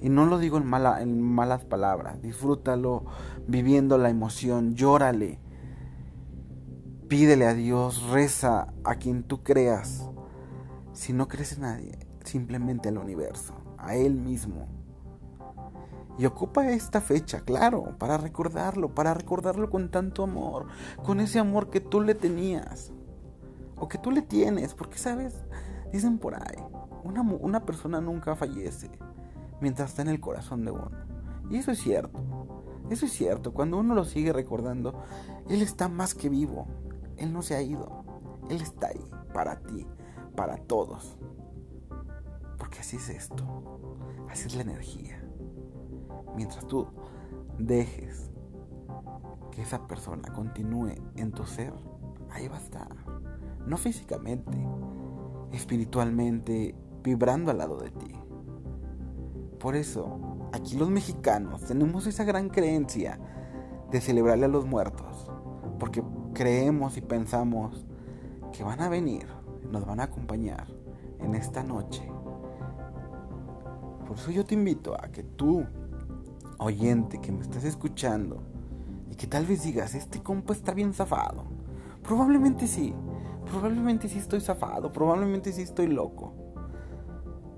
Y 0.00 0.08
no 0.08 0.26
lo 0.26 0.38
digo 0.38 0.58
en, 0.58 0.66
mala, 0.66 1.02
en 1.02 1.20
malas 1.20 1.64
palabras, 1.64 2.22
disfrútalo 2.22 3.04
viviendo 3.46 3.98
la 3.98 4.10
emoción, 4.10 4.74
llórale, 4.74 5.40
pídele 7.08 7.46
a 7.46 7.54
Dios, 7.54 8.08
reza 8.10 8.72
a 8.84 8.96
quien 8.96 9.22
tú 9.24 9.42
creas. 9.42 10.08
Si 10.92 11.12
no 11.12 11.28
crees 11.28 11.52
en 11.52 11.62
nadie, 11.62 11.98
simplemente 12.24 12.88
al 12.88 12.98
universo, 12.98 13.54
a 13.78 13.96
Él 13.96 14.14
mismo. 14.20 14.68
Y 16.18 16.26
ocupa 16.26 16.68
esta 16.68 17.00
fecha, 17.00 17.40
claro, 17.40 17.96
para 17.96 18.18
recordarlo, 18.18 18.94
para 18.94 19.14
recordarlo 19.14 19.70
con 19.70 19.90
tanto 19.90 20.24
amor, 20.24 20.66
con 21.04 21.20
ese 21.20 21.38
amor 21.38 21.70
que 21.70 21.80
tú 21.80 22.00
le 22.00 22.14
tenías, 22.14 22.92
o 23.76 23.88
que 23.88 23.98
tú 23.98 24.10
le 24.10 24.22
tienes, 24.22 24.74
porque 24.74 24.98
sabes, 24.98 25.44
dicen 25.92 26.18
por 26.18 26.34
ahí, 26.34 26.58
una, 27.04 27.64
persona 27.64 28.00
nunca 28.00 28.34
fallece 28.34 28.90
mientras 29.60 29.90
está 29.90 30.02
en 30.02 30.08
el 30.08 30.20
corazón 30.20 30.64
de 30.64 30.70
uno. 30.70 30.90
Y 31.50 31.56
eso 31.56 31.70
es 31.70 31.78
cierto. 31.78 32.20
Eso 32.90 33.06
es 33.06 33.12
cierto. 33.12 33.52
Cuando 33.52 33.78
uno 33.78 33.94
lo 33.94 34.04
sigue 34.04 34.32
recordando, 34.32 34.94
Él 35.48 35.62
está 35.62 35.88
más 35.88 36.14
que 36.14 36.28
vivo. 36.28 36.66
Él 37.16 37.32
no 37.32 37.42
se 37.42 37.54
ha 37.54 37.62
ido. 37.62 38.04
Él 38.48 38.60
está 38.62 38.88
ahí 38.88 39.04
para 39.32 39.60
ti, 39.60 39.86
para 40.36 40.56
todos. 40.56 41.18
Porque 42.58 42.80
así 42.80 42.96
es 42.96 43.08
esto. 43.08 43.44
Así 44.30 44.46
es 44.46 44.54
la 44.54 44.62
energía. 44.62 45.22
Mientras 46.34 46.66
tú 46.66 46.86
dejes 47.58 48.30
que 49.50 49.62
esa 49.62 49.86
persona 49.86 50.32
continúe 50.32 50.94
en 51.16 51.32
tu 51.32 51.44
ser, 51.44 51.74
ahí 52.30 52.48
va 52.48 52.56
a 52.56 52.60
estar. 52.60 52.96
No 53.66 53.76
físicamente, 53.76 54.56
espiritualmente, 55.52 56.74
vibrando 57.02 57.50
al 57.50 57.58
lado 57.58 57.78
de 57.78 57.90
ti. 57.90 58.17
Por 59.58 59.74
eso, 59.74 60.48
aquí 60.52 60.76
los 60.76 60.88
mexicanos 60.88 61.64
tenemos 61.64 62.06
esa 62.06 62.22
gran 62.22 62.48
creencia 62.48 63.18
de 63.90 64.00
celebrarle 64.00 64.44
a 64.44 64.48
los 64.48 64.66
muertos, 64.66 65.30
porque 65.80 66.02
creemos 66.32 66.96
y 66.96 67.00
pensamos 67.00 67.84
que 68.52 68.62
van 68.62 68.80
a 68.80 68.88
venir, 68.88 69.26
nos 69.72 69.84
van 69.84 69.98
a 69.98 70.04
acompañar 70.04 70.68
en 71.20 71.34
esta 71.34 71.64
noche 71.64 72.08
Por 74.06 74.16
eso 74.16 74.30
yo 74.30 74.44
te 74.44 74.54
invito 74.54 74.94
a 74.94 75.08
que 75.08 75.24
tú, 75.24 75.66
oyente 76.58 77.20
que 77.20 77.32
me 77.32 77.42
estás 77.42 77.64
escuchando, 77.64 78.42
y 79.10 79.16
que 79.16 79.26
tal 79.26 79.44
vez 79.44 79.64
digas, 79.64 79.94
este 79.96 80.22
compa 80.22 80.52
está 80.52 80.72
bien 80.72 80.94
zafado. 80.94 81.44
Probablemente 82.04 82.68
sí, 82.68 82.94
probablemente 83.50 84.08
sí 84.08 84.18
estoy 84.18 84.40
zafado, 84.40 84.92
probablemente 84.92 85.52
sí 85.52 85.62
estoy 85.62 85.88
loco. 85.88 86.32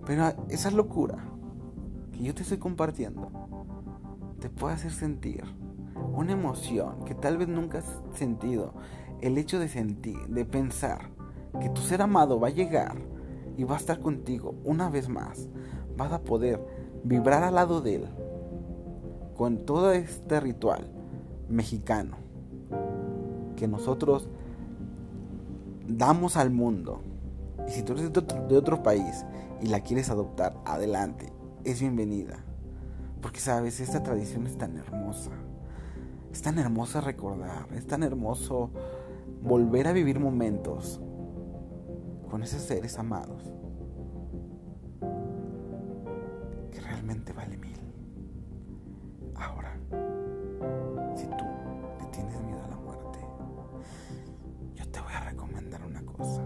Pero 0.07 0.33
esa 0.49 0.71
locura 0.71 1.30
que 2.21 2.27
yo 2.27 2.35
te 2.35 2.43
estoy 2.43 2.59
compartiendo 2.59 3.31
te 4.41 4.51
puede 4.51 4.75
hacer 4.75 4.91
sentir 4.91 5.43
una 6.13 6.33
emoción 6.33 7.03
que 7.07 7.15
tal 7.15 7.39
vez 7.39 7.49
nunca 7.49 7.79
has 7.79 8.03
sentido. 8.13 8.75
El 9.23 9.39
hecho 9.39 9.59
de 9.59 9.69
sentir, 9.69 10.19
de 10.29 10.45
pensar 10.45 11.11
que 11.63 11.71
tu 11.71 11.81
ser 11.81 12.03
amado 12.03 12.39
va 12.39 12.49
a 12.49 12.53
llegar 12.53 12.97
y 13.57 13.65
va 13.65 13.77
a 13.77 13.79
estar 13.79 14.01
contigo 14.01 14.55
una 14.65 14.91
vez 14.91 15.09
más. 15.09 15.49
Vas 15.97 16.13
a 16.13 16.23
poder 16.23 16.63
vibrar 17.05 17.43
al 17.43 17.55
lado 17.55 17.81
de 17.81 17.97
él 17.97 18.09
con 19.35 19.65
todo 19.65 19.93
este 19.93 20.41
ritual 20.41 20.91
mexicano 21.49 22.19
que 23.57 23.67
nosotros 23.67 24.29
damos 25.87 26.37
al 26.37 26.51
mundo. 26.51 27.03
Y 27.67 27.71
si 27.71 27.83
tú 27.83 27.95
eres 27.95 28.13
de 28.13 28.57
otro, 28.57 28.83
país 28.83 29.25
y 29.63 29.69
la 29.69 29.81
quieres 29.81 30.11
adoptar, 30.11 30.55
adelante, 30.67 31.33
es 31.65 31.81
bienvenida. 31.81 32.39
Porque 33.21 33.41
sabes, 33.41 33.81
esta 33.81 34.03
tradición 34.03 34.47
es 34.47 34.57
tan 34.57 34.77
hermosa. 34.77 35.33
Es 36.33 36.43
tan 36.43 36.59
hermosa 36.59 37.01
recordar, 37.01 37.67
es 37.75 37.87
tan 37.87 38.03
hermoso 38.03 38.71
volver 39.43 39.89
a 39.89 39.93
vivir 39.93 40.21
momentos 40.21 41.01
con 42.31 42.43
esos 42.45 42.63
seres 42.63 42.99
amados 42.99 43.53
que 46.71 46.81
realmente 46.81 47.33
vale 47.33 47.57
mil. 47.57 47.77
Ahora, 49.35 49.77
si 51.17 51.27
tú 51.27 51.45
le 52.01 52.07
tienes 52.13 52.41
miedo 52.43 52.63
a 52.65 52.69
la 52.69 52.77
muerte, 52.77 53.19
yo 54.77 54.89
te 54.89 55.01
voy 55.01 55.13
a 55.13 55.21
recomendar 55.21 55.85
una 55.85 56.05
cosa. 56.05 56.43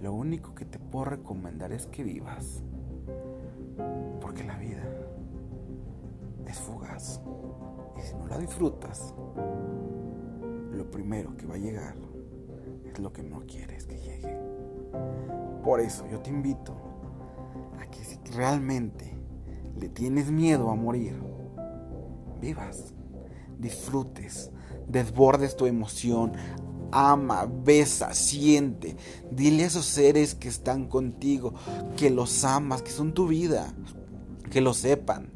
Lo 0.00 0.12
único 0.12 0.54
que 0.54 0.64
te 0.64 0.78
puedo 0.78 1.06
recomendar 1.06 1.72
es 1.72 1.86
que 1.86 2.04
vivas, 2.04 2.62
disfrutas, 8.40 9.14
lo 10.72 10.90
primero 10.90 11.36
que 11.36 11.46
va 11.46 11.54
a 11.54 11.58
llegar 11.58 11.94
es 12.84 12.98
lo 12.98 13.12
que 13.12 13.22
no 13.22 13.40
quieres 13.46 13.86
que 13.86 13.98
llegue. 13.98 14.38
Por 15.62 15.80
eso 15.80 16.06
yo 16.10 16.20
te 16.20 16.30
invito 16.30 16.74
a 17.80 17.86
que 17.86 18.04
si 18.04 18.16
realmente 18.32 19.14
le 19.78 19.88
tienes 19.88 20.30
miedo 20.30 20.70
a 20.70 20.74
morir, 20.74 21.14
vivas, 22.40 22.92
disfrutes, 23.58 24.50
desbordes 24.88 25.56
tu 25.56 25.66
emoción, 25.66 26.32
ama, 26.92 27.46
besa, 27.46 28.14
siente, 28.14 28.96
dile 29.30 29.64
a 29.64 29.66
esos 29.66 29.84
seres 29.84 30.34
que 30.34 30.48
están 30.48 30.86
contigo 30.88 31.54
que 31.96 32.10
los 32.10 32.44
amas, 32.44 32.82
que 32.82 32.90
son 32.90 33.12
tu 33.12 33.28
vida, 33.28 33.72
que 34.50 34.60
lo 34.60 34.74
sepan. 34.74 35.30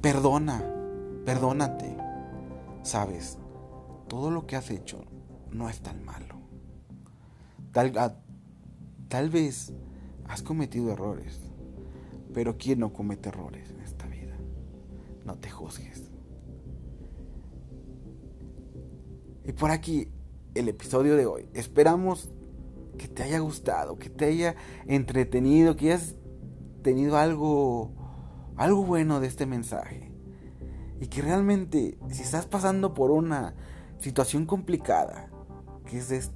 Perdona, 0.00 0.62
perdónate. 1.24 2.01
Sabes, 2.82 3.38
todo 4.08 4.30
lo 4.30 4.46
que 4.46 4.56
has 4.56 4.70
hecho 4.70 5.04
no 5.50 5.68
es 5.68 5.80
tan 5.80 6.04
malo. 6.04 6.36
Tal, 7.72 7.92
tal 9.08 9.30
vez 9.30 9.72
has 10.26 10.42
cometido 10.42 10.92
errores, 10.92 11.40
pero 12.34 12.58
¿quién 12.58 12.80
no 12.80 12.92
comete 12.92 13.28
errores 13.28 13.70
en 13.70 13.80
esta 13.80 14.06
vida? 14.06 14.36
No 15.24 15.36
te 15.36 15.50
juzgues. 15.50 16.10
Y 19.44 19.52
por 19.52 19.70
aquí 19.70 20.08
el 20.54 20.68
episodio 20.68 21.16
de 21.16 21.26
hoy. 21.26 21.48
Esperamos 21.54 22.30
que 22.98 23.08
te 23.08 23.22
haya 23.22 23.38
gustado, 23.38 23.98
que 23.98 24.10
te 24.10 24.26
haya 24.26 24.54
entretenido, 24.86 25.76
que 25.76 25.92
hayas 25.92 26.14
tenido 26.82 27.16
algo 27.16 27.92
algo 28.56 28.84
bueno 28.84 29.20
de 29.20 29.28
este 29.28 29.46
mensaje. 29.46 30.11
Y 31.02 31.08
que 31.08 31.20
realmente 31.20 31.98
si 32.10 32.22
estás 32.22 32.46
pasando 32.46 32.94
por 32.94 33.10
una 33.10 33.54
situación 33.98 34.46
complicada, 34.46 35.30
que 35.84 35.98
es 35.98 36.30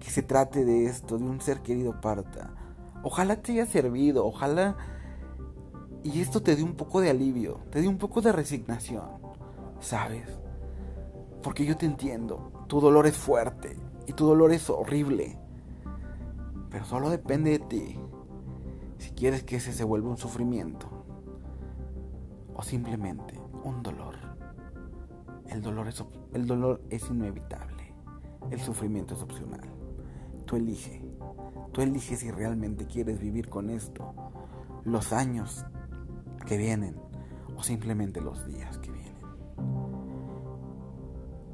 que 0.00 0.10
se 0.10 0.22
trate 0.22 0.64
de 0.64 0.86
esto, 0.86 1.16
de 1.16 1.22
un 1.22 1.40
ser 1.40 1.60
querido 1.60 2.00
parta, 2.00 2.56
ojalá 3.04 3.36
te 3.36 3.52
haya 3.52 3.66
servido, 3.66 4.26
ojalá 4.26 4.76
y 6.02 6.20
esto 6.20 6.42
te 6.42 6.56
dé 6.56 6.64
un 6.64 6.74
poco 6.74 7.00
de 7.00 7.10
alivio, 7.10 7.60
te 7.70 7.82
dé 7.82 7.86
un 7.86 7.98
poco 7.98 8.20
de 8.20 8.32
resignación, 8.32 9.04
¿sabes? 9.78 10.26
Porque 11.40 11.64
yo 11.64 11.76
te 11.76 11.86
entiendo, 11.86 12.64
tu 12.66 12.80
dolor 12.80 13.06
es 13.06 13.16
fuerte 13.16 13.76
y 14.08 14.12
tu 14.12 14.26
dolor 14.26 14.50
es 14.50 14.68
horrible, 14.70 15.38
pero 16.68 16.84
solo 16.84 17.10
depende 17.10 17.52
de 17.52 17.58
ti 17.60 18.00
si 18.98 19.10
quieres 19.12 19.44
que 19.44 19.54
ese 19.54 19.72
se 19.72 19.84
vuelva 19.84 20.10
un 20.10 20.16
sufrimiento 20.16 20.88
o 22.56 22.62
simplemente 22.64 23.33
un 23.64 23.82
dolor. 23.82 24.14
El 25.48 25.62
dolor 25.62 25.88
es, 25.88 26.04
el 26.32 26.46
dolor 26.46 26.82
es 26.90 27.08
inevitable, 27.10 27.92
el 28.50 28.60
sufrimiento 28.60 29.14
es 29.14 29.22
opcional. 29.22 29.68
Tú 30.46 30.56
elige, 30.56 31.02
tú 31.72 31.80
eliges 31.80 32.20
si 32.20 32.30
realmente 32.30 32.86
quieres 32.86 33.18
vivir 33.18 33.48
con 33.48 33.70
esto 33.70 34.14
los 34.84 35.12
años 35.12 35.64
que 36.46 36.56
vienen 36.56 36.96
o 37.56 37.62
simplemente 37.62 38.20
los 38.20 38.46
días 38.46 38.78
que 38.78 38.90
vienen. 38.90 39.14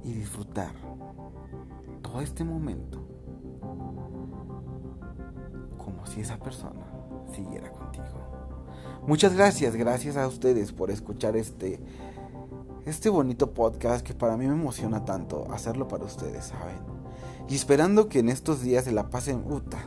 Y 0.02 0.12
disfrutar 0.12 0.72
todo 2.02 2.20
este 2.20 2.42
momento 2.42 3.06
como 5.78 6.06
si 6.06 6.20
esa 6.20 6.38
persona 6.38 6.86
siguiera 7.32 7.70
contigo. 7.70 8.39
Muchas 9.10 9.34
gracias, 9.34 9.74
gracias 9.74 10.16
a 10.16 10.28
ustedes 10.28 10.70
por 10.70 10.88
escuchar 10.88 11.36
este 11.36 11.80
este 12.86 13.08
bonito 13.08 13.52
podcast 13.52 14.06
que 14.06 14.14
para 14.14 14.36
mí 14.36 14.46
me 14.46 14.52
emociona 14.52 15.04
tanto 15.04 15.50
hacerlo 15.50 15.88
para 15.88 16.04
ustedes, 16.04 16.44
¿saben? 16.44 16.76
Y 17.48 17.56
esperando 17.56 18.08
que 18.08 18.20
en 18.20 18.28
estos 18.28 18.62
días 18.62 18.84
se 18.84 18.92
la 18.92 19.10
pasen 19.10 19.42
puta 19.42 19.78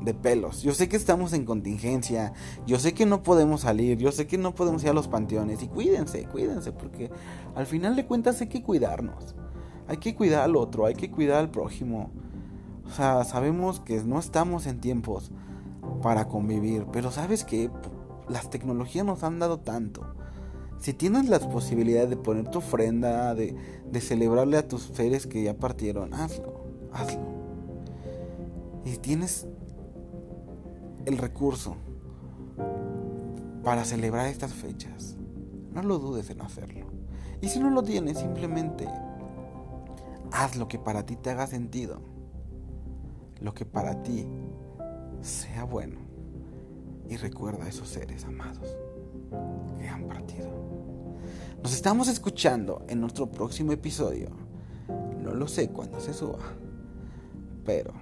de 0.00 0.14
pelos. 0.14 0.62
Yo 0.62 0.74
sé 0.74 0.88
que 0.88 0.94
estamos 0.94 1.32
en 1.32 1.44
contingencia, 1.44 2.34
yo 2.68 2.78
sé 2.78 2.94
que 2.94 3.04
no 3.04 3.24
podemos 3.24 3.62
salir, 3.62 3.98
yo 3.98 4.12
sé 4.12 4.28
que 4.28 4.38
no 4.38 4.54
podemos 4.54 4.84
ir 4.84 4.90
a 4.90 4.94
los 4.94 5.08
panteones 5.08 5.60
y 5.64 5.66
cuídense, 5.66 6.22
cuídense, 6.26 6.70
porque 6.70 7.10
al 7.56 7.66
final 7.66 7.96
de 7.96 8.06
cuentas 8.06 8.40
hay 8.40 8.46
que 8.46 8.62
cuidarnos. 8.62 9.34
Hay 9.88 9.96
que 9.96 10.14
cuidar 10.14 10.42
al 10.42 10.54
otro, 10.54 10.86
hay 10.86 10.94
que 10.94 11.10
cuidar 11.10 11.40
al 11.40 11.50
prójimo. 11.50 12.12
O 12.86 12.90
sea, 12.90 13.24
sabemos 13.24 13.80
que 13.80 14.00
no 14.04 14.20
estamos 14.20 14.68
en 14.68 14.80
tiempos 14.80 15.32
para 16.02 16.28
convivir, 16.28 16.86
pero 16.92 17.10
sabes 17.10 17.44
que 17.44 17.70
las 18.28 18.50
tecnologías 18.50 19.06
nos 19.06 19.22
han 19.22 19.38
dado 19.38 19.60
tanto. 19.60 20.14
Si 20.78 20.92
tienes 20.92 21.28
las 21.28 21.46
posibilidades 21.46 22.10
de 22.10 22.16
poner 22.16 22.48
tu 22.48 22.58
ofrenda, 22.58 23.34
de, 23.34 23.56
celebrarle 24.00 24.58
a 24.58 24.66
tus 24.66 24.82
seres 24.82 25.26
que 25.26 25.42
ya 25.44 25.54
partieron, 25.54 26.12
hazlo, 26.12 26.64
hazlo. 26.92 27.22
Y 28.84 28.96
tienes 28.96 29.46
el 31.06 31.18
recurso 31.18 31.76
para 33.62 33.84
celebrar 33.84 34.26
estas 34.26 34.52
fechas, 34.52 35.16
no 35.72 35.82
lo 35.82 35.98
dudes 35.98 36.30
en 36.30 36.40
hacerlo. 36.40 36.86
Y 37.40 37.48
si 37.48 37.60
no 37.60 37.70
lo 37.70 37.82
tienes, 37.82 38.18
simplemente 38.18 38.88
haz 40.32 40.56
lo 40.56 40.66
que 40.66 40.78
para 40.78 41.06
ti 41.06 41.14
te 41.16 41.30
haga 41.30 41.46
sentido, 41.46 42.00
lo 43.40 43.54
que 43.54 43.64
para 43.64 44.02
ti 44.02 44.26
sea 45.22 45.64
bueno. 45.64 45.96
Y 47.08 47.16
recuerda 47.16 47.64
a 47.64 47.68
esos 47.68 47.88
seres 47.88 48.24
amados 48.24 48.76
que 49.78 49.88
han 49.88 50.06
partido. 50.06 50.50
Nos 51.62 51.72
estamos 51.74 52.08
escuchando 52.08 52.84
en 52.88 53.00
nuestro 53.00 53.30
próximo 53.30 53.72
episodio. 53.72 54.28
No 55.20 55.32
lo 55.34 55.46
sé 55.46 55.68
cuándo 55.70 56.00
se 56.00 56.12
suba, 56.12 56.40
pero 57.64 57.92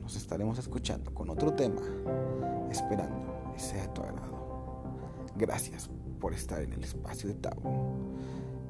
nos 0.00 0.16
estaremos 0.16 0.58
escuchando 0.58 1.12
con 1.12 1.28
otro 1.30 1.52
tema, 1.52 1.82
esperando 2.70 3.52
que 3.52 3.60
sea 3.60 3.82
de 3.82 3.88
tu 3.88 4.02
agrado. 4.02 4.84
Gracias 5.36 5.90
por 6.18 6.32
estar 6.32 6.62
en 6.62 6.72
el 6.72 6.82
espacio 6.82 7.28
de 7.28 7.34
Tabo, 7.34 7.94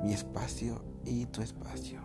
mi 0.03 0.13
espacio 0.13 0.83
y 1.05 1.27
tu 1.27 1.43
espacio. 1.43 2.01